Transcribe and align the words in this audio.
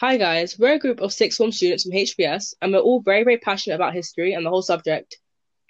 Hi 0.00 0.16
guys, 0.16 0.56
we're 0.56 0.74
a 0.74 0.78
group 0.78 1.00
of 1.00 1.12
sixth 1.12 1.38
form 1.38 1.50
students 1.50 1.82
from 1.82 1.90
HBS 1.90 2.54
and 2.62 2.72
we're 2.72 2.78
all 2.78 3.00
very, 3.00 3.24
very 3.24 3.36
passionate 3.36 3.74
about 3.74 3.94
history 3.94 4.32
and 4.32 4.46
the 4.46 4.50
whole 4.50 4.62
subject, 4.62 5.18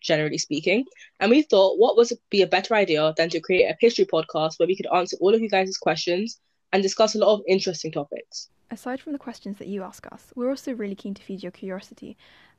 generally 0.03 0.37
speaking. 0.37 0.85
And 1.19 1.31
we 1.31 1.41
thought 1.41 1.79
what 1.79 1.97
would 1.97 2.11
be 2.29 2.43
a 2.43 2.47
better 2.47 2.75
idea 2.75 3.15
than 3.17 3.31
to 3.31 3.41
create 3.41 3.71
a 3.71 3.77
history 3.81 4.05
podcast 4.05 4.59
where 4.59 4.67
we 4.67 4.77
could 4.77 4.87
answer 4.95 5.17
all 5.23 5.35
of 5.35 5.41
you 5.41 5.49
guys' 5.49 5.79
questions 5.79 6.43
and 6.75 6.83
discuss 6.83 7.15
a 7.15 7.19
lot 7.19 7.33
of 7.33 7.41
interesting 7.49 7.91
topics. 7.91 8.51
Aside 8.71 9.01
from 9.01 9.15
the 9.15 9.19
questions 9.19 9.57
that 9.57 9.69
you 9.69 9.83
ask 9.83 10.07
us, 10.13 10.31
we're 10.35 10.51
also 10.51 10.75
really 10.75 10.95
keen 10.95 11.15
to 11.15 11.23
feed 11.23 11.43
your 11.43 11.51
curiosity 11.51 12.15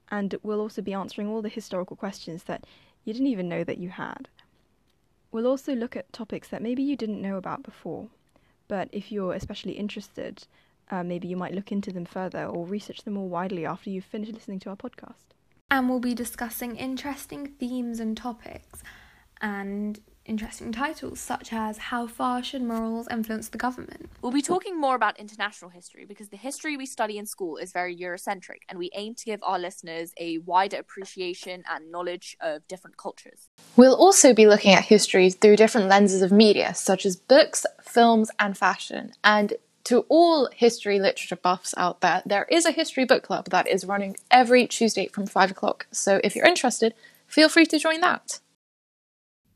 and 0.09 0.33
we'll 0.41 0.61
also 0.61 0.81
be 0.81 0.93
answering 0.93 1.27
all 1.27 1.43
the 1.43 1.49
historical 1.49 1.95
questions 1.95 2.45
that 2.45 2.63
you 3.05 3.13
didn't 3.13 3.27
even 3.27 3.47
know 3.47 3.63
that 3.63 3.77
you 3.77 3.89
had. 3.89 4.27
We'll 5.31 5.45
also 5.45 5.75
look 5.75 5.95
at 5.95 6.11
topics 6.11 6.47
that 6.47 6.63
maybe 6.63 6.81
you 6.81 6.95
didn't 6.95 7.21
know 7.21 7.37
about 7.37 7.61
before, 7.61 8.07
but 8.67 8.89
if 8.91 9.11
you're 9.11 9.35
especially 9.35 9.73
interested, 9.73 10.47
uh, 10.89 11.03
maybe 11.03 11.27
you 11.27 11.37
might 11.37 11.53
look 11.53 11.71
into 11.71 11.91
them 11.91 12.05
further 12.05 12.45
or 12.45 12.65
research 12.65 13.03
them 13.03 13.13
more 13.15 13.29
widely 13.29 13.65
after 13.65 13.89
you've 13.89 14.05
finished 14.05 14.33
listening 14.33 14.59
to 14.59 14.69
our 14.69 14.75
podcast. 14.75 15.33
And 15.71 15.87
we'll 15.87 15.99
be 15.99 16.15
discussing 16.15 16.75
interesting 16.75 17.47
themes 17.59 17.99
and 17.99 18.17
topics 18.17 18.81
and 19.41 19.99
interesting 20.25 20.71
titles 20.71 21.19
such 21.19 21.51
as 21.51 21.77
How 21.77 22.05
Far 22.05 22.43
Should 22.43 22.61
Morals 22.61 23.07
Influence 23.09 23.49
the 23.49 23.57
Government? 23.57 24.09
We'll 24.21 24.31
be 24.31 24.43
talking 24.43 24.79
more 24.79 24.95
about 24.95 25.19
international 25.19 25.71
history 25.71 26.05
because 26.05 26.29
the 26.29 26.37
history 26.37 26.77
we 26.77 26.85
study 26.85 27.17
in 27.17 27.25
school 27.25 27.57
is 27.57 27.71
very 27.71 27.95
Eurocentric 27.95 28.61
and 28.69 28.77
we 28.77 28.91
aim 28.93 29.15
to 29.15 29.25
give 29.25 29.39
our 29.43 29.57
listeners 29.57 30.13
a 30.17 30.37
wider 30.39 30.77
appreciation 30.77 31.63
and 31.69 31.91
knowledge 31.91 32.37
of 32.41 32.67
different 32.67 32.97
cultures. 32.97 33.49
We'll 33.75 33.95
also 33.95 34.33
be 34.33 34.45
looking 34.47 34.73
at 34.73 34.85
history 34.85 35.31
through 35.31 35.55
different 35.55 35.87
lenses 35.87 36.21
of 36.21 36.31
media, 36.31 36.75
such 36.75 37.05
as 37.05 37.15
books, 37.15 37.65
films, 37.81 38.29
and 38.39 38.55
fashion. 38.57 39.11
And 39.23 39.53
to 39.89 40.05
all 40.07 40.47
history 40.55 40.99
literature 40.99 41.35
buffs 41.35 41.73
out 41.75 42.01
there, 42.01 42.21
there 42.23 42.45
is 42.51 42.67
a 42.67 42.71
history 42.71 43.05
book 43.05 43.23
club 43.23 43.49
that 43.49 43.67
is 43.67 43.85
running 43.85 44.15
every 44.29 44.67
Tuesday 44.67 45.07
from 45.07 45.25
5 45.25 45.49
o'clock. 45.49 45.87
So 45.91 46.21
if 46.23 46.35
you're 46.35 46.45
interested, 46.45 46.93
feel 47.25 47.49
free 47.49 47.65
to 47.65 47.79
join 47.79 47.99
that. 48.01 48.39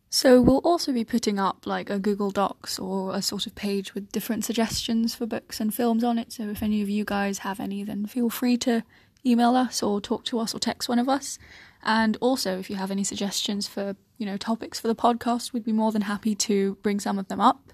So 0.10 0.42
we'll 0.42 0.58
also 0.64 0.92
be 0.92 1.06
putting 1.06 1.38
up 1.38 1.68
like 1.68 1.92
a 1.92 2.00
Google 2.00 2.32
Docs 2.32 2.80
or 2.80 3.14
a 3.14 3.22
sort 3.22 3.46
of 3.46 3.54
page 3.54 3.94
with 3.94 4.12
different 4.12 4.44
suggestions 4.44 5.14
for 5.14 5.28
books 5.28 5.60
and 5.60 5.72
films 5.72 6.04
on 6.04 6.18
it. 6.18 6.34
So 6.34 6.50
if 6.50 6.64
any 6.64 6.82
of 6.82 6.90
you 6.90 7.06
guys 7.06 7.40
have 7.40 7.60
any, 7.60 7.84
then 7.84 8.08
feel 8.08 8.32
free 8.32 8.58
to 8.58 8.82
email 9.24 9.56
us 9.56 9.84
or 9.84 10.02
talk 10.02 10.26
to 10.26 10.40
us 10.40 10.56
or 10.56 10.60
text 10.60 10.90
one 10.90 10.98
of 10.98 11.08
us. 11.08 11.38
And 11.84 12.18
also, 12.22 12.58
if 12.58 12.72
you 12.72 12.76
have 12.78 12.90
any 12.90 13.04
suggestions 13.04 13.68
for 13.68 13.96
you 14.18 14.26
know 14.26 14.38
topics 14.38 14.80
for 14.80 14.88
the 14.88 14.96
podcast, 14.96 15.54
we'd 15.54 15.64
be 15.64 15.72
more 15.72 15.92
than 15.92 16.04
happy 16.04 16.34
to 16.36 16.76
bring 16.82 17.00
some 17.00 17.20
of 17.20 17.28
them 17.28 17.40
up. 17.40 17.72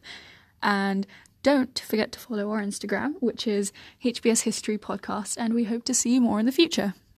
And 0.62 1.08
don't 1.44 1.80
forget 1.80 2.12
to 2.12 2.20
follow 2.20 2.52
our 2.52 2.62
Instagram, 2.62 3.16
which 3.20 3.48
is 3.48 3.72
HBS 4.04 4.42
History 4.42 4.78
Podcast, 4.78 5.38
and 5.38 5.54
we 5.54 5.66
hope 5.66 5.84
to 5.86 5.94
see 5.94 6.14
you 6.16 6.22
more 6.22 6.40
in 6.40 6.46
the 6.46 6.52
future. 6.52 6.94